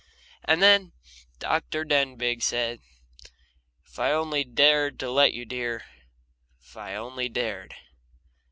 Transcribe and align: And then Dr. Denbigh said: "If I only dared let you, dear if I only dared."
And 0.43 0.63
then 0.63 0.93
Dr. 1.37 1.85
Denbigh 1.85 2.41
said: 2.41 2.79
"If 3.85 3.99
I 3.99 4.11
only 4.13 4.43
dared 4.43 4.99
let 4.99 5.31
you, 5.35 5.45
dear 5.45 5.83
if 6.59 6.75
I 6.75 6.95
only 6.95 7.29
dared." 7.29 7.75